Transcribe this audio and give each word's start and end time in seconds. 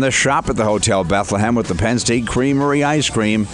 the 0.00 0.10
shop 0.10 0.48
at 0.48 0.56
the 0.56 0.64
Hotel 0.64 1.04
Bethlehem 1.04 1.54
with 1.54 1.68
the 1.68 1.74
Penn 1.74 1.98
State 1.98 2.26
Creamery 2.26 2.82
ice 2.82 3.08
cream. 3.10 3.46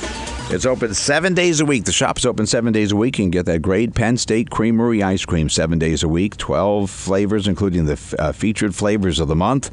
It's 0.51 0.67
open 0.67 0.93
seven 0.93 1.33
days 1.33 1.61
a 1.61 1.65
week. 1.65 1.85
The 1.85 1.93
shop's 1.93 2.27
open 2.27 2.45
seven 2.47 2.75
days 2.75 2.93
a 2.93 2.97
week. 2.97 3.17
You 3.19 3.25
can 3.25 3.31
get 3.31 3.47
that 3.47 3.63
great 3.63 3.95
Penn 3.95 4.19
State 4.19 4.51
Creamery 4.51 5.03
ice 5.03 5.25
cream 5.25 5.49
seven 5.49 5.79
days 5.79 6.03
a 6.03 6.09
week. 6.09 6.37
12 6.37 6.91
flavors, 6.91 7.49
including 7.49 7.87
the 7.87 7.95
f- 7.95 8.15
uh, 8.19 8.33
featured 8.33 8.75
flavors 8.75 9.19
of 9.19 9.29
the 9.29 9.35
month. 9.35 9.71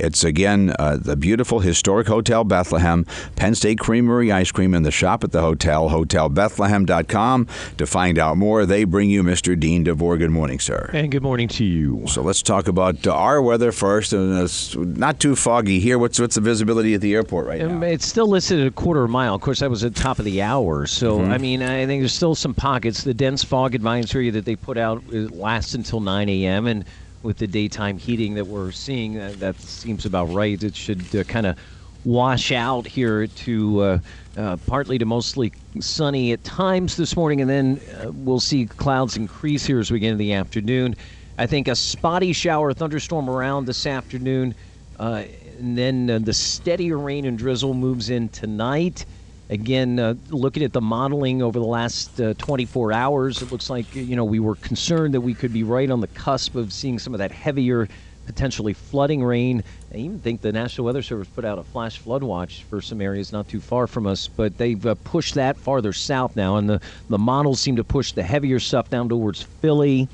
It's, 0.00 0.24
again, 0.24 0.74
uh, 0.78 0.96
the 0.96 1.14
beautiful 1.14 1.60
historic 1.60 2.06
Hotel 2.06 2.42
Bethlehem, 2.42 3.04
Penn 3.36 3.54
State 3.54 3.78
Creamery 3.78 4.32
ice 4.32 4.50
cream 4.50 4.72
in 4.72 4.82
the 4.82 4.90
shop 4.90 5.24
at 5.24 5.32
the 5.32 5.42
hotel, 5.42 5.90
hotelbethlehem.com. 5.90 7.46
To 7.76 7.86
find 7.86 8.18
out 8.18 8.38
more, 8.38 8.64
they 8.64 8.84
bring 8.84 9.10
you 9.10 9.22
Mr. 9.22 9.60
Dean 9.60 9.84
DeVore. 9.84 10.16
Good 10.16 10.30
morning, 10.30 10.58
sir. 10.58 10.88
And 10.94 11.10
good 11.12 11.22
morning 11.22 11.48
to 11.48 11.64
you. 11.64 12.06
So 12.06 12.22
let's 12.22 12.40
talk 12.40 12.66
about 12.66 13.06
uh, 13.06 13.14
our 13.14 13.42
weather 13.42 13.72
first. 13.72 14.14
And 14.14 14.38
it's 14.40 14.74
not 14.74 15.20
too 15.20 15.36
foggy 15.36 15.80
here. 15.80 15.98
What's 15.98 16.18
what's 16.18 16.36
the 16.36 16.40
visibility 16.40 16.94
at 16.94 17.02
the 17.02 17.12
airport 17.14 17.46
right 17.46 17.60
Um, 17.60 17.80
now? 17.80 17.86
It's 17.88 18.06
still 18.06 18.26
listed 18.28 18.60
at 18.60 18.66
a 18.68 18.70
quarter 18.70 19.06
mile. 19.06 19.34
Of 19.34 19.42
course, 19.42 19.60
that 19.60 19.68
was 19.68 19.84
at 19.84 19.94
top 20.04 20.18
of 20.18 20.26
the 20.26 20.42
hour. 20.42 20.86
So, 20.86 21.18
Mm-hmm. 21.18 21.32
I 21.32 21.38
mean, 21.38 21.62
I 21.62 21.86
think 21.86 22.02
there's 22.02 22.12
still 22.12 22.34
some 22.34 22.52
pockets. 22.52 23.04
The 23.04 23.14
dense 23.14 23.42
fog 23.42 23.74
advisory 23.74 24.28
that 24.30 24.44
they 24.44 24.54
put 24.54 24.76
out 24.76 25.02
lasts 25.10 25.72
until 25.74 26.00
9 26.00 26.28
a.m. 26.28 26.66
And 26.66 26.84
with 27.22 27.38
the 27.38 27.46
daytime 27.46 27.96
heating 27.96 28.34
that 28.34 28.46
we're 28.46 28.70
seeing, 28.70 29.18
uh, 29.18 29.32
that 29.38 29.58
seems 29.60 30.04
about 30.04 30.26
right. 30.26 30.62
It 30.62 30.76
should 30.76 31.16
uh, 31.16 31.24
kind 31.24 31.46
of 31.46 31.58
wash 32.04 32.52
out 32.52 32.86
here 32.86 33.26
to 33.26 33.80
uh, 33.80 33.98
uh, 34.36 34.56
partly 34.66 34.98
to 34.98 35.06
mostly 35.06 35.54
sunny 35.80 36.32
at 36.32 36.44
times 36.44 36.96
this 36.98 37.16
morning. 37.16 37.40
And 37.40 37.48
then 37.48 37.80
uh, 38.02 38.12
we'll 38.12 38.40
see 38.40 38.66
clouds 38.66 39.16
increase 39.16 39.64
here 39.64 39.78
as 39.80 39.90
we 39.90 40.00
get 40.00 40.08
into 40.08 40.18
the 40.18 40.34
afternoon. 40.34 40.96
I 41.38 41.46
think 41.46 41.66
a 41.66 41.74
spotty 41.74 42.34
shower, 42.34 42.74
thunderstorm 42.74 43.30
around 43.30 43.64
this 43.64 43.86
afternoon. 43.86 44.54
Uh, 45.00 45.24
and 45.58 45.78
then 45.78 46.10
uh, 46.10 46.18
the 46.18 46.34
steadier 46.34 46.98
rain 46.98 47.24
and 47.24 47.38
drizzle 47.38 47.72
moves 47.72 48.10
in 48.10 48.28
tonight. 48.28 49.06
Again, 49.50 49.98
uh, 49.98 50.14
looking 50.30 50.62
at 50.62 50.72
the 50.72 50.80
modeling 50.80 51.42
over 51.42 51.58
the 51.58 51.66
last 51.66 52.18
uh, 52.18 52.32
24 52.38 52.92
hours, 52.92 53.42
it 53.42 53.50
looks 53.52 53.68
like 53.68 53.94
you 53.94 54.16
know 54.16 54.24
we 54.24 54.40
were 54.40 54.56
concerned 54.56 55.12
that 55.12 55.20
we 55.20 55.34
could 55.34 55.52
be 55.52 55.62
right 55.62 55.90
on 55.90 56.00
the 56.00 56.08
cusp 56.08 56.54
of 56.54 56.72
seeing 56.72 56.98
some 56.98 57.12
of 57.12 57.18
that 57.18 57.30
heavier, 57.30 57.86
potentially 58.24 58.72
flooding 58.72 59.22
rain. 59.22 59.62
I 59.92 59.98
even 59.98 60.18
think 60.20 60.40
the 60.40 60.50
National 60.50 60.86
Weather 60.86 61.02
Service 61.02 61.28
put 61.28 61.44
out 61.44 61.58
a 61.58 61.62
flash 61.62 61.98
flood 61.98 62.22
watch 62.22 62.64
for 62.64 62.80
some 62.80 63.02
areas 63.02 63.32
not 63.32 63.46
too 63.46 63.60
far 63.60 63.86
from 63.86 64.06
us, 64.06 64.28
but 64.28 64.56
they've 64.56 64.84
uh, 64.86 64.94
pushed 65.04 65.34
that 65.34 65.58
farther 65.58 65.92
south 65.92 66.34
now, 66.36 66.56
and 66.56 66.68
the 66.68 66.80
the 67.10 67.18
models 67.18 67.60
seem 67.60 67.76
to 67.76 67.84
push 67.84 68.12
the 68.12 68.22
heavier 68.22 68.58
stuff 68.58 68.88
down 68.88 69.10
towards 69.10 69.42
Philly, 69.42 70.08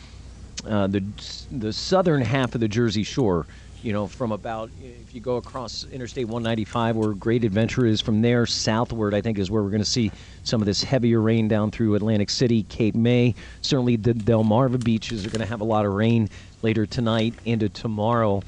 uh, 0.67 0.89
the 0.89 1.05
the 1.53 1.73
southern 1.73 2.23
half 2.23 2.57
of 2.57 2.61
the 2.61 2.69
Jersey 2.69 3.05
Shore. 3.05 3.47
You 3.83 3.95
know, 3.95 4.07
from 4.07 4.31
about 4.31 4.71
if 4.83 5.15
you 5.15 5.23
go 5.23 5.37
across 5.37 5.87
Interstate 5.91 6.27
195, 6.27 6.97
where 6.97 7.15
Great 7.15 7.45
Adventure 7.45 7.87
is, 7.87 8.03
from 8.03 8.21
there 8.21 8.45
southward, 8.45 9.15
I 9.15 9.23
think 9.23 9.39
is 9.39 9.51
where 9.51 9.63
we're 9.63 9.71
going 9.71 9.83
to 9.83 9.89
see 9.89 10.13
some 10.43 10.61
of 10.61 10.67
this 10.67 10.83
heavier 10.83 11.19
rain 11.21 11.49
down 11.49 11.71
through 11.71 11.95
Atlantic 11.95 12.29
City, 12.29 12.65
Cape 12.65 12.95
May. 12.95 13.35
Certainly, 13.63 13.97
the 13.97 14.13
Delmarva 14.13 14.85
beaches 14.85 15.25
are 15.25 15.31
going 15.31 15.41
to 15.41 15.47
have 15.47 15.63
a 15.63 15.65
lot 15.65 15.87
of 15.87 15.93
rain 15.93 16.29
later 16.61 16.85
tonight 16.85 17.33
into 17.47 17.71
tomorrow. 17.71 18.43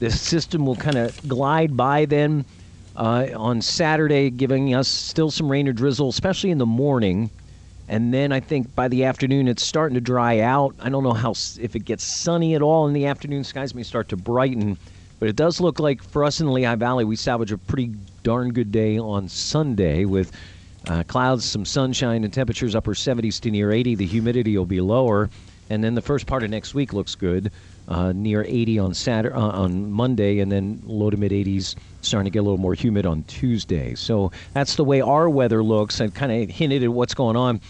This 0.00 0.20
system 0.20 0.66
will 0.66 0.74
kind 0.74 0.98
of 0.98 1.28
glide 1.28 1.76
by 1.76 2.06
then 2.06 2.44
uh, 2.96 3.28
on 3.36 3.62
Saturday, 3.62 4.30
giving 4.30 4.74
us 4.74 4.88
still 4.88 5.30
some 5.30 5.48
rain 5.48 5.68
or 5.68 5.72
drizzle, 5.72 6.08
especially 6.08 6.50
in 6.50 6.58
the 6.58 6.66
morning. 6.66 7.30
And 7.92 8.12
then 8.12 8.32
I 8.32 8.40
think 8.40 8.74
by 8.74 8.88
the 8.88 9.04
afternoon 9.04 9.48
it's 9.48 9.62
starting 9.62 9.96
to 9.96 10.00
dry 10.00 10.40
out. 10.40 10.74
I 10.80 10.88
don't 10.88 11.04
know 11.04 11.12
how 11.12 11.32
if 11.60 11.76
it 11.76 11.84
gets 11.84 12.02
sunny 12.02 12.54
at 12.54 12.62
all 12.62 12.86
in 12.86 12.94
the 12.94 13.04
afternoon. 13.04 13.44
Skies 13.44 13.74
may 13.74 13.82
start 13.82 14.08
to 14.08 14.16
brighten, 14.16 14.78
but 15.20 15.28
it 15.28 15.36
does 15.36 15.60
look 15.60 15.78
like 15.78 16.02
for 16.02 16.24
us 16.24 16.40
in 16.40 16.46
the 16.46 16.52
Lehigh 16.52 16.76
Valley 16.76 17.04
we 17.04 17.16
salvage 17.16 17.52
a 17.52 17.58
pretty 17.58 17.92
darn 18.22 18.54
good 18.54 18.72
day 18.72 18.96
on 18.96 19.28
Sunday 19.28 20.06
with 20.06 20.32
uh, 20.88 21.02
clouds, 21.02 21.44
some 21.44 21.66
sunshine, 21.66 22.24
and 22.24 22.32
temperatures 22.32 22.74
upper 22.74 22.94
70s 22.94 23.38
to 23.40 23.50
near 23.50 23.70
80. 23.70 23.96
The 23.96 24.06
humidity 24.06 24.56
will 24.56 24.64
be 24.64 24.80
lower, 24.80 25.28
and 25.68 25.84
then 25.84 25.94
the 25.94 26.00
first 26.00 26.26
part 26.26 26.42
of 26.42 26.48
next 26.48 26.72
week 26.72 26.94
looks 26.94 27.14
good, 27.14 27.52
uh, 27.88 28.12
near 28.12 28.42
80 28.42 28.78
on 28.78 28.94
Saturday, 28.94 29.34
uh, 29.34 29.50
on 29.50 29.92
Monday, 29.92 30.38
and 30.38 30.50
then 30.50 30.80
low 30.86 31.10
to 31.10 31.18
mid 31.18 31.30
80s, 31.30 31.74
starting 32.00 32.24
to 32.24 32.30
get 32.30 32.38
a 32.38 32.42
little 32.42 32.56
more 32.56 32.72
humid 32.72 33.04
on 33.04 33.22
Tuesday. 33.24 33.94
So 33.94 34.32
that's 34.54 34.76
the 34.76 34.84
way 34.84 35.02
our 35.02 35.28
weather 35.28 35.62
looks. 35.62 36.00
I 36.00 36.08
kind 36.08 36.32
of 36.32 36.48
hinted 36.48 36.82
at 36.82 36.90
what's 36.90 37.12
going 37.12 37.36
on. 37.36 37.60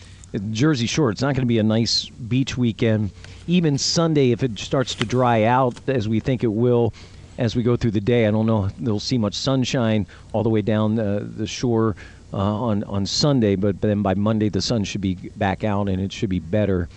Jersey 0.51 0.87
Shore, 0.87 1.11
it's 1.11 1.21
not 1.21 1.35
going 1.35 1.43
to 1.43 1.47
be 1.47 1.59
a 1.59 1.63
nice 1.63 2.09
beach 2.09 2.57
weekend. 2.57 3.11
Even 3.47 3.77
Sunday, 3.77 4.31
if 4.31 4.43
it 4.43 4.59
starts 4.59 4.95
to 4.97 5.05
dry 5.05 5.45
out 5.45 5.75
as 5.89 6.09
we 6.09 6.21
think 6.21 6.43
it 6.43 6.53
will, 6.53 6.95
as 7.39 7.57
we 7.57 7.63
go 7.63 7.77
through 7.77 7.91
the 7.93 8.01
day. 8.01 8.27
I 8.27 8.31
don't 8.31 8.47
know 8.47 8.69
they'll 8.79 9.01
see 9.01 9.19
much 9.19 9.35
sunshine 9.35 10.07
all 10.33 10.43
the 10.43 10.49
way 10.49 10.63
down 10.63 10.99
uh, 10.99 11.21
the 11.23 11.47
shore 11.47 11.97
uh, 12.33 12.37
on 12.37 12.85
on 12.85 13.07
Sunday, 13.07 13.57
but 13.57 13.81
then 13.81 14.03
by 14.03 14.15
Monday 14.15 14.49
the 14.49 14.63
sun 14.63 14.85
should 14.85 15.01
be 15.01 15.15
back 15.15 15.65
out 15.65 15.89
and 15.89 16.01
it 16.01 16.13
should 16.13 16.31
be 16.31 16.41
better. 16.41 16.89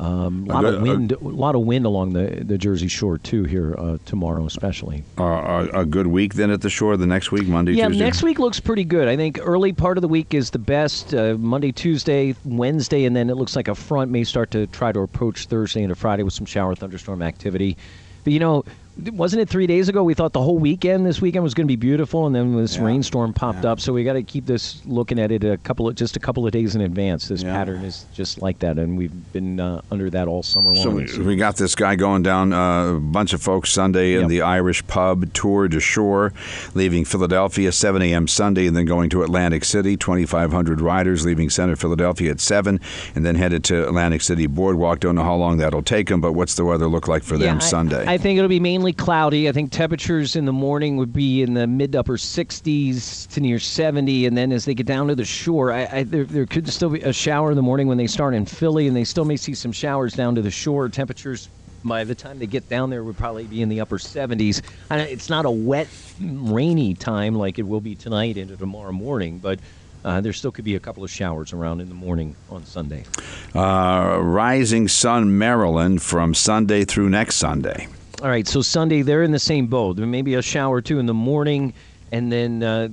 Um, 0.00 0.46
a 0.48 0.54
lot 0.54 0.62
good- 0.62 0.74
of 0.76 0.82
wind, 0.82 1.12
a 1.12 1.18
lot 1.18 1.54
of 1.54 1.60
wind 1.60 1.84
along 1.84 2.14
the 2.14 2.42
the 2.42 2.56
Jersey 2.56 2.88
Shore 2.88 3.18
too 3.18 3.44
here 3.44 3.74
uh, 3.78 3.98
tomorrow, 4.06 4.46
especially. 4.46 5.04
Uh, 5.18 5.68
a, 5.74 5.80
a 5.80 5.84
good 5.84 6.06
week 6.06 6.34
then 6.34 6.50
at 6.50 6.62
the 6.62 6.70
shore 6.70 6.96
the 6.96 7.06
next 7.06 7.30
week, 7.30 7.46
Monday, 7.46 7.72
Yeah, 7.72 7.88
Tuesday? 7.88 8.04
next 8.04 8.22
week 8.22 8.38
looks 8.38 8.60
pretty 8.60 8.84
good. 8.84 9.08
I 9.08 9.16
think 9.16 9.38
early 9.42 9.74
part 9.74 9.98
of 9.98 10.02
the 10.02 10.08
week 10.08 10.32
is 10.32 10.50
the 10.50 10.58
best. 10.58 11.12
Uh, 11.12 11.34
Monday, 11.38 11.70
Tuesday, 11.70 12.34
Wednesday, 12.46 13.04
and 13.04 13.14
then 13.14 13.28
it 13.28 13.34
looks 13.36 13.54
like 13.54 13.68
a 13.68 13.74
front 13.74 14.10
may 14.10 14.24
start 14.24 14.50
to 14.52 14.66
try 14.68 14.90
to 14.90 15.00
approach 15.00 15.44
Thursday 15.46 15.82
into 15.82 15.94
Friday 15.94 16.22
with 16.22 16.32
some 16.32 16.46
shower 16.46 16.74
thunderstorm 16.74 17.20
activity. 17.20 17.76
But 18.24 18.32
you 18.32 18.38
know, 18.38 18.64
wasn't 19.12 19.40
it 19.40 19.48
three 19.48 19.66
days 19.66 19.88
ago 19.88 20.02
we 20.02 20.14
thought 20.14 20.32
the 20.32 20.42
whole 20.42 20.58
weekend 20.58 21.06
this 21.06 21.20
weekend 21.22 21.42
was 21.42 21.54
going 21.54 21.66
to 21.66 21.70
be 21.70 21.76
beautiful, 21.76 22.26
and 22.26 22.34
then 22.34 22.54
this 22.56 22.76
Yeah. 22.76 22.84
rainstorm 22.84 23.32
popped 23.32 23.64
up. 23.64 23.80
So 23.80 23.92
we 23.92 24.04
got 24.04 24.12
to 24.14 24.22
keep 24.22 24.46
this 24.46 24.82
looking 24.84 25.18
at 25.18 25.30
it 25.32 25.42
a 25.44 25.56
couple 25.58 25.88
of 25.88 25.94
just 25.94 26.16
a 26.16 26.20
couple 26.20 26.44
of 26.46 26.52
days 26.52 26.74
in 26.74 26.80
advance. 26.82 27.28
This 27.28 27.42
Yeah. 27.42 27.54
pattern 27.54 27.82
is 27.84 28.04
just 28.14 28.42
like 28.42 28.58
that, 28.58 28.78
and 28.78 28.98
we've 28.98 29.12
been 29.32 29.58
uh, 29.60 29.80
under 29.90 30.10
that 30.10 30.28
all 30.28 30.42
summer 30.42 30.72
long. 30.74 30.82
So 31.06 31.18
we, 31.18 31.24
we 31.24 31.36
got 31.36 31.56
this 31.56 31.74
guy 31.74 31.94
going 31.96 32.22
down, 32.22 32.52
uh, 32.52 32.94
a 32.96 33.00
bunch 33.00 33.32
of 33.32 33.40
folks 33.40 33.70
Sunday 33.72 34.14
in 34.14 34.22
Yep. 34.22 34.28
the 34.28 34.42
Irish 34.42 34.86
pub 34.86 35.32
tour 35.32 35.68
de 35.68 35.80
shore, 35.80 36.32
leaving 36.74 37.04
Philadelphia 37.04 37.72
7 37.72 38.02
a.m. 38.02 38.26
Sunday, 38.28 38.66
and 38.66 38.76
then 38.76 38.84
going 38.86 39.08
to 39.10 39.22
Atlantic 39.22 39.64
City. 39.64 39.96
2,500 39.96 40.80
riders 40.80 41.24
leaving 41.24 41.48
Center 41.48 41.76
Philadelphia 41.76 42.32
at 42.32 42.40
7, 42.40 42.80
and 43.14 43.24
then 43.24 43.36
headed 43.36 43.64
to 43.64 43.86
Atlantic 43.86 44.20
City 44.20 44.46
Boardwalk. 44.46 45.00
Don't 45.00 45.14
know 45.14 45.24
how 45.24 45.36
long 45.36 45.56
that'll 45.58 45.82
take 45.82 46.08
them, 46.08 46.20
but 46.20 46.32
what's 46.32 46.54
the 46.54 46.64
weather 46.64 46.86
look 46.88 47.08
like 47.08 47.22
for 47.22 47.38
them 47.38 47.56
I- 47.56 47.60
Sunday? 47.60 48.04
I, 48.06 48.18
think 48.18 48.36
it'll 48.36 48.48
be 48.48 48.60
mainly 48.60 48.79
cloudy. 48.92 49.48
I 49.48 49.52
think 49.52 49.70
temperatures 49.70 50.34
in 50.36 50.44
the 50.46 50.52
morning 50.52 50.96
would 50.96 51.12
be 51.12 51.42
in 51.42 51.54
the 51.54 51.66
mid 51.66 51.94
upper 51.94 52.16
60s 52.16 53.28
to 53.28 53.40
near 53.40 53.58
70, 53.58 54.26
and 54.26 54.36
then 54.36 54.50
as 54.52 54.64
they 54.64 54.74
get 54.74 54.86
down 54.86 55.08
to 55.08 55.14
the 55.14 55.24
shore, 55.24 55.72
I, 55.72 55.88
I, 55.92 56.02
there, 56.02 56.24
there 56.24 56.46
could 56.46 56.68
still 56.68 56.90
be 56.90 57.00
a 57.02 57.12
shower 57.12 57.50
in 57.50 57.56
the 57.56 57.62
morning 57.62 57.86
when 57.86 57.98
they 57.98 58.06
start 58.06 58.34
in 58.34 58.46
Philly, 58.46 58.88
and 58.88 58.96
they 58.96 59.04
still 59.04 59.24
may 59.24 59.36
see 59.36 59.54
some 59.54 59.72
showers 59.72 60.14
down 60.14 60.34
to 60.34 60.42
the 60.42 60.50
shore. 60.50 60.88
Temperatures 60.88 61.48
by 61.84 62.04
the 62.04 62.14
time 62.14 62.38
they 62.38 62.46
get 62.46 62.68
down 62.68 62.90
there 62.90 63.04
would 63.04 63.16
probably 63.16 63.44
be 63.44 63.62
in 63.62 63.68
the 63.68 63.80
upper 63.80 63.98
70s. 63.98 64.62
And 64.90 65.00
it's 65.00 65.30
not 65.30 65.46
a 65.46 65.50
wet, 65.50 65.88
rainy 66.20 66.94
time 66.94 67.34
like 67.34 67.58
it 67.58 67.62
will 67.62 67.80
be 67.80 67.94
tonight 67.94 68.36
into 68.36 68.56
tomorrow 68.56 68.92
morning, 68.92 69.38
but. 69.38 69.58
Uh, 70.02 70.18
there 70.18 70.32
still 70.32 70.50
could 70.50 70.64
be 70.64 70.76
a 70.76 70.80
couple 70.80 71.04
of 71.04 71.10
showers 71.10 71.52
around 71.52 71.78
in 71.82 71.90
the 71.90 71.94
morning 71.94 72.34
on 72.48 72.64
Sunday. 72.64 73.04
uh, 73.54 74.18
Rising 74.18 74.88
Sun, 74.88 75.36
Maryland, 75.36 76.00
from 76.00 76.32
Sunday 76.32 76.86
through 76.86 77.10
next 77.10 77.34
Sunday. 77.34 77.86
All 78.22 78.28
right, 78.28 78.46
so 78.46 78.60
Sunday 78.60 79.00
they're 79.00 79.22
in 79.22 79.30
the 79.30 79.38
same 79.38 79.66
boat. 79.66 79.96
Maybe 79.96 80.34
a 80.34 80.42
shower 80.42 80.76
or 80.76 80.82
two 80.82 80.98
in 80.98 81.06
the 81.06 81.14
morning, 81.14 81.72
and 82.12 82.30
then 82.30 82.62
uh, 82.62 82.88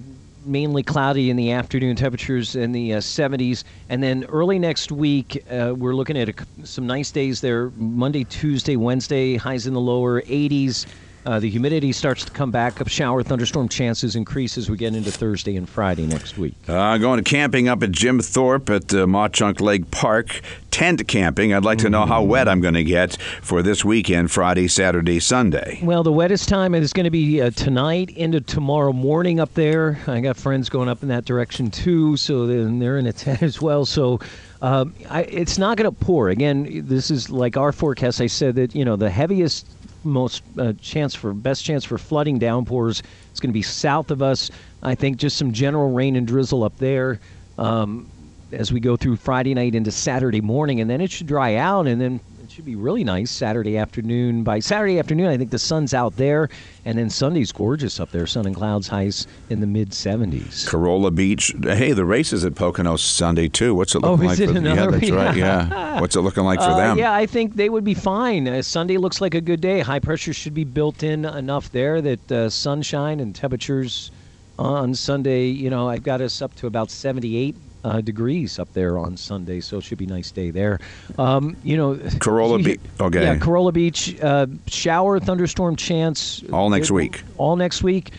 mainly 0.46 0.84
cloudy 0.84 1.30
in 1.30 1.36
the 1.36 1.52
afternoon. 1.52 1.98
Temperatures 1.98 2.56
in 2.56 2.72
the 2.72 2.94
uh, 2.94 3.00
70s, 3.00 3.66
and 3.90 4.02
then 4.02 4.24
early 4.30 4.58
next 4.58 4.90
week 4.90 5.44
uh, 5.52 5.74
we're 5.76 5.96
looking 5.96 6.18
at 6.18 6.30
a, 6.30 6.34
some 6.64 6.88
nice 6.88 7.12
days 7.12 7.42
there. 7.42 7.72
Monday, 7.76 8.24
Tuesday, 8.24 8.78
Wednesday, 8.78 9.36
highs 9.36 9.68
in 9.68 9.74
the 9.74 9.82
lower 9.82 10.22
80s. 10.22 10.86
Uh, 11.28 11.42
the 11.42 11.50
humidity 11.50 11.92
starts 11.92 12.24
to 12.24 12.32
come 12.32 12.52
back 12.52 12.80
up. 12.80 12.88
Shower, 12.88 13.22
thunderstorm 13.22 13.68
chances 13.68 14.16
increase 14.16 14.58
as 14.58 14.70
we 14.70 14.78
get 14.78 14.96
into 14.96 15.12
Thursday 15.12 15.58
and 15.58 15.68
Friday 15.68 16.06
next 16.06 16.38
week. 16.38 16.56
Uh, 16.70 16.98
going 16.98 17.22
to 17.22 17.30
camping 17.30 17.68
up 17.68 17.84
at 17.84 17.92
Jim 17.92 18.22
Thorpe 18.22 18.70
at 18.70 18.94
uh, 18.94 19.06
Mauch-Chunk 19.06 19.60
Lake 19.60 19.92
Park. 19.92 20.40
Tent 20.72 21.06
camping. 21.06 21.54
I'd 21.54 21.66
like 21.66 21.80
to 21.80 21.90
know 21.90 22.06
how 22.06 22.24
wet 22.24 22.48
I'm 22.48 22.62
going 22.62 22.76
to 22.76 22.84
get 22.84 23.18
for 23.42 23.62
this 23.62 23.84
weekend, 23.84 24.32
Friday, 24.32 24.70
Saturday, 24.70 25.20
Sunday. 25.20 25.82
Well, 25.84 26.02
the 26.02 26.14
wettest 26.14 26.48
time 26.48 26.74
is 26.74 26.94
going 26.94 27.04
to 27.04 27.10
be 27.10 27.42
uh, 27.42 27.50
tonight 27.50 28.10
into 28.12 28.40
tomorrow 28.40 28.94
morning 28.94 29.42
up 29.42 29.54
there. 29.54 30.00
I 30.08 30.22
got 30.22 30.38
friends 30.38 30.70
going 30.70 30.88
up 30.88 31.04
in 31.04 31.10
that 31.10 31.26
direction 31.26 31.72
too, 31.72 32.16
so 32.16 32.48
then 32.48 32.80
they're 32.80 33.00
in 33.00 33.06
a 33.06 33.12
tent 33.12 33.42
as 33.44 33.62
well. 33.62 33.86
So 33.86 34.22
um, 34.62 34.94
I, 35.10 35.24
it's 35.24 35.58
not 35.58 35.76
going 35.76 35.94
to 35.94 36.06
pour. 36.06 36.30
Again, 36.30 36.88
this 36.88 37.12
is 37.12 37.30
like 37.30 37.58
our 37.58 37.74
forecast. 37.74 38.22
I 38.22 38.28
said 38.28 38.56
that 38.56 38.74
you 38.74 38.86
know 38.86 38.96
the 38.96 39.10
heaviest 39.10 39.66
most 40.04 40.44
uh, 40.58 40.74
chance 40.82 41.16
for 41.16 41.34
best 41.34 41.64
chance 41.64 41.84
for 41.84 41.98
flooding 41.98 42.40
downpours 42.40 43.02
is 43.34 43.40
going 43.40 43.50
to 43.50 43.54
be 43.54 43.62
south 43.62 44.12
of 44.12 44.22
us. 44.22 44.52
I 44.84 44.96
think 44.96 45.18
just 45.18 45.38
some 45.38 45.52
general 45.52 45.92
rain 45.92 46.16
and 46.16 46.28
drizzle 46.28 46.64
up 46.64 46.78
there 46.78 47.20
um, 47.58 48.10
as 48.52 48.72
we 48.72 48.80
go 48.80 48.96
through 48.96 49.18
Friday 49.18 49.54
night 49.54 49.76
into 49.76 49.92
Saturday 49.92 50.42
morning, 50.42 50.80
and 50.82 50.90
then 50.90 51.02
it 51.02 51.12
should 51.12 51.28
dry 51.28 51.56
out, 51.56 51.88
and 51.88 52.00
then 52.00 52.20
should 52.58 52.66
be 52.66 52.76
really 52.76 53.04
nice 53.04 53.30
Saturday 53.30 53.78
afternoon. 53.78 54.42
By 54.44 54.58
Saturday 54.58 54.98
afternoon, 54.98 55.28
I 55.28 55.38
think 55.38 55.52
the 55.52 55.60
sun's 55.60 55.94
out 55.94 56.16
there, 56.16 56.50
and 56.86 56.98
then 56.98 57.08
Sunday's 57.08 57.52
gorgeous 57.52 58.00
up 58.00 58.10
there. 58.10 58.26
Sun 58.26 58.48
and 58.48 58.56
clouds 58.56 58.88
highs 58.88 59.28
in 59.52 59.60
the 59.62 59.68
mid 59.68 59.92
70s. 59.92 60.68
Corolla 60.68 61.12
Beach. 61.12 61.54
Hey, 61.62 61.92
the 61.92 62.04
race 62.04 62.34
is 62.34 62.44
at 62.44 62.56
Pocono 62.56 62.96
Sunday 62.96 63.48
too. 63.48 63.76
What's 63.76 63.94
it 63.94 64.02
Oh, 64.04 64.14
looking 64.16 64.32
is 64.32 64.40
like 64.40 64.50
for 64.50 64.58
another- 64.58 64.76
Yeah, 64.82 64.88
that's 64.90 65.12
right. 65.12 65.38
yeah. 65.38 65.68
Yeah. 65.70 66.02
What's 66.02 66.16
it 66.16 66.22
looking 66.22 66.46
like 66.46 66.58
for 66.58 66.66
Uh, 66.72 66.78
them? 66.78 66.98
Yeah, 66.98 67.14
I 67.14 67.28
think 67.28 67.54
they 67.58 67.70
would 67.70 67.84
be 67.84 67.94
fine. 67.94 68.48
Uh, 68.48 68.64
Sunday 68.64 68.98
looks 68.98 69.22
like 69.22 69.36
a 69.36 69.42
good 69.42 69.62
day. 69.62 69.82
High 69.82 70.00
pressure 70.00 70.34
should 70.34 70.56
be 70.56 70.64
built 70.64 71.04
in 71.04 71.26
enough 71.26 71.72
there 71.72 72.02
that 72.02 72.32
uh, 72.32 72.50
sunshine 72.50 73.20
and 73.20 73.36
temperatures 73.36 74.10
on 74.58 74.96
Sunday, 74.96 75.46
you 75.46 75.70
know, 75.70 75.88
I've 75.90 76.02
got 76.02 76.22
us 76.22 76.42
up 76.42 76.56
to 76.56 76.66
about 76.66 76.90
78 76.90 77.56
uh, 77.88 78.02
degrees 78.02 78.60
up 78.60 78.72
there 78.74 78.98
on 78.98 79.16
Sunday, 79.16 79.62
so 79.62 79.78
it 79.78 79.84
should 79.84 79.98
be 79.98 80.06
a 80.06 80.10
nice 80.10 80.30
day 80.32 80.52
there. 80.52 80.80
Um, 81.18 81.56
you 81.64 81.78
know, 81.78 81.98
Corolla 82.20 82.60
Beach. 82.60 82.80
Okay. 83.00 83.24
Yeah, 83.24 83.38
Corolla 83.38 83.72
Beach, 83.72 84.20
uh, 84.22 84.48
shower, 84.68 85.20
thunderstorm 85.20 85.76
chance. 85.78 86.44
All 86.52 86.70
next 86.70 86.90
It- 86.90 86.94
week. 86.94 87.24
All 87.38 87.56
next 87.56 87.84
week. 87.84 88.12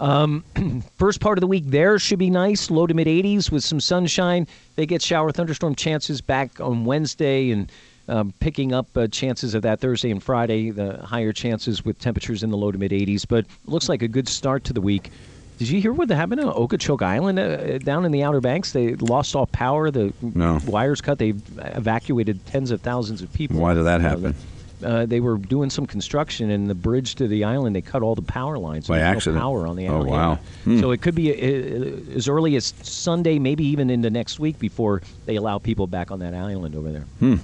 Um, 0.00 0.44
first 0.98 1.20
part 1.20 1.38
of 1.38 1.40
the 1.40 1.46
week 1.46 1.64
there 1.66 1.98
should 1.98 2.18
be 2.18 2.28
nice, 2.28 2.70
low 2.70 2.86
to 2.86 2.92
mid 2.94 3.06
80s 3.06 3.50
with 3.50 3.64
some 3.64 3.80
sunshine. 3.80 4.46
They 4.76 4.86
get 4.86 5.00
shower 5.00 5.32
thunderstorm 5.32 5.74
chances 5.74 6.20
back 6.20 6.60
on 6.60 6.84
Wednesday 6.84 7.50
and 7.50 7.70
um, 8.08 8.34
picking 8.40 8.74
up 8.74 8.88
uh, 8.96 9.06
chances 9.06 9.54
of 9.54 9.62
that 9.62 9.80
Thursday 9.80 10.10
and 10.10 10.22
Friday, 10.22 10.70
the 10.70 10.98
higher 10.98 11.32
chances 11.32 11.84
with 11.84 11.98
temperatures 11.98 12.42
in 12.42 12.50
the 12.50 12.56
low 12.56 12.70
to 12.72 12.76
mid 12.76 12.90
80s. 12.90 13.24
But 13.26 13.46
looks 13.66 13.88
like 13.88 14.02
a 14.02 14.08
good 14.08 14.28
start 14.28 14.64
to 14.64 14.72
the 14.74 14.82
week. 14.82 15.10
Did 15.58 15.68
you 15.68 15.80
hear 15.80 15.92
what 15.92 16.10
happened 16.10 16.40
on 16.40 16.48
Okeechobee 16.48 17.04
Island 17.04 17.38
uh, 17.38 17.78
down 17.78 18.04
in 18.04 18.10
the 18.10 18.24
Outer 18.24 18.40
Banks? 18.40 18.72
They 18.72 18.94
lost 18.96 19.36
all 19.36 19.46
power. 19.46 19.90
The 19.90 20.12
No. 20.20 20.58
wires 20.66 21.00
cut. 21.00 21.18
They 21.18 21.34
evacuated 21.58 22.44
tens 22.46 22.70
of 22.72 22.80
thousands 22.80 23.22
of 23.22 23.32
people. 23.32 23.60
Why 23.60 23.74
did 23.74 23.84
that 23.84 24.00
Uh, 24.00 24.08
happen? 24.08 24.34
Uh, 24.82 25.06
they 25.06 25.20
were 25.20 25.36
doing 25.36 25.70
some 25.70 25.86
construction 25.86 26.50
and 26.50 26.68
the 26.68 26.74
bridge 26.74 27.14
to 27.16 27.28
the 27.28 27.44
island. 27.44 27.76
They 27.76 27.82
cut 27.82 28.02
all 28.02 28.14
the 28.14 28.22
power 28.22 28.58
lines. 28.58 28.88
By 28.88 28.98
There's 28.98 29.06
no 29.06 29.16
accident. 29.16 29.40
power 29.42 29.66
on 29.66 29.76
the 29.76 29.88
island. 29.88 30.10
Oh, 30.10 30.14
island. 30.14 30.38
wow. 30.66 30.72
Yeah. 30.74 30.80
So 30.80 30.90
it 30.90 31.02
could 31.02 31.14
be 31.14 31.30
uh, 31.32 32.14
as 32.16 32.28
early 32.28 32.56
as 32.56 32.74
Sunday, 32.82 33.38
maybe 33.38 33.64
even 33.64 33.90
into 33.90 34.10
next 34.10 34.38
week 34.38 34.58
before 34.58 35.02
they 35.26 35.36
allow 35.36 35.58
people 35.58 35.86
back 35.86 36.10
on 36.10 36.18
that 36.20 36.34
island 36.34 36.74
over 36.74 36.90
there. 36.90 37.04
Hmm. 37.20 37.34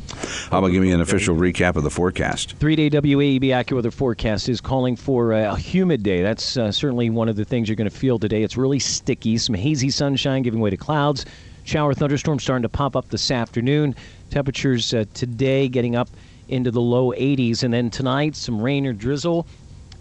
How 0.50 0.58
about 0.58 0.68
give 0.68 0.82
me 0.82 0.92
an 0.92 1.00
official 1.00 1.36
recap 1.36 1.76
of 1.76 1.82
the 1.82 1.90
forecast? 1.90 2.54
Three 2.58 2.76
day 2.76 2.90
WAEB 2.90 3.44
AccuWeather 3.44 3.92
forecast 3.92 4.48
is 4.48 4.60
calling 4.60 4.96
for 4.96 5.32
a 5.32 5.56
humid 5.56 6.02
day. 6.02 6.22
That's 6.22 6.56
uh, 6.56 6.72
certainly 6.72 7.10
one 7.10 7.28
of 7.28 7.36
the 7.36 7.44
things 7.44 7.68
you're 7.68 7.76
going 7.76 7.90
to 7.90 7.96
feel 7.96 8.18
today. 8.18 8.42
It's 8.42 8.56
really 8.56 8.78
sticky. 8.78 9.38
Some 9.38 9.54
hazy 9.54 9.90
sunshine 9.90 10.42
giving 10.42 10.60
way 10.60 10.70
to 10.70 10.76
clouds. 10.76 11.24
Shower 11.64 11.94
thunderstorms 11.94 12.42
starting 12.42 12.62
to 12.62 12.68
pop 12.68 12.96
up 12.96 13.08
this 13.10 13.30
afternoon. 13.30 13.94
Temperatures 14.30 14.92
uh, 14.94 15.04
today 15.14 15.68
getting 15.68 15.94
up 15.94 16.08
into 16.50 16.70
the 16.70 16.80
low 16.80 17.12
80s. 17.12 17.62
And 17.62 17.72
then 17.72 17.90
tonight, 17.90 18.36
some 18.36 18.60
rain 18.60 18.86
or 18.86 18.92
drizzle. 18.92 19.46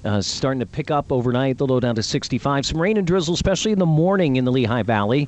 Uh, 0.05 0.21
starting 0.21 0.61
to 0.61 0.65
pick 0.65 0.91
up 0.91 1.11
overnight, 1.11 1.57
the 1.57 1.67
low 1.67 1.79
down 1.79 1.95
to 1.95 2.03
65. 2.03 2.65
Some 2.65 2.81
rain 2.81 2.97
and 2.97 3.05
drizzle, 3.05 3.33
especially 3.33 3.73
in 3.73 3.79
the 3.79 3.85
morning 3.85 4.37
in 4.37 4.45
the 4.45 4.51
Lehigh 4.51 4.83
Valley. 4.83 5.27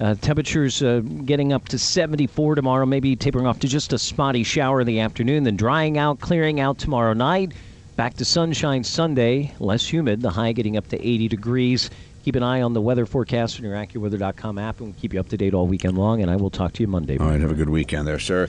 Uh, 0.00 0.14
temperatures 0.20 0.82
uh, 0.82 1.00
getting 1.24 1.52
up 1.52 1.68
to 1.68 1.78
74 1.78 2.54
tomorrow, 2.54 2.86
maybe 2.86 3.14
tapering 3.14 3.46
off 3.46 3.60
to 3.60 3.68
just 3.68 3.92
a 3.92 3.98
spotty 3.98 4.42
shower 4.42 4.80
in 4.80 4.86
the 4.86 5.00
afternoon, 5.00 5.44
then 5.44 5.56
drying 5.56 5.98
out, 5.98 6.20
clearing 6.20 6.60
out 6.60 6.78
tomorrow 6.78 7.12
night. 7.12 7.52
Back 7.96 8.14
to 8.14 8.24
sunshine 8.24 8.84
Sunday, 8.84 9.52
less 9.60 9.86
humid, 9.86 10.22
the 10.22 10.30
high 10.30 10.52
getting 10.52 10.76
up 10.76 10.88
to 10.88 11.00
80 11.00 11.28
degrees. 11.28 11.90
Keep 12.24 12.36
an 12.36 12.42
eye 12.42 12.62
on 12.62 12.72
the 12.72 12.80
weather 12.80 13.04
forecast 13.04 13.58
on 13.58 13.64
your 13.64 13.74
AccuWeather.com 13.74 14.58
app, 14.58 14.78
and 14.78 14.88
we'll 14.88 15.00
keep 15.00 15.12
you 15.12 15.20
up 15.20 15.28
to 15.28 15.36
date 15.36 15.54
all 15.54 15.66
weekend 15.66 15.98
long. 15.98 16.22
And 16.22 16.30
I 16.30 16.36
will 16.36 16.50
talk 16.50 16.72
to 16.74 16.82
you 16.82 16.86
Monday. 16.86 17.18
All 17.18 17.26
right, 17.26 17.40
have 17.40 17.50
a 17.50 17.54
good 17.54 17.68
weekend 17.70 18.06
there, 18.06 18.20
sir. 18.20 18.48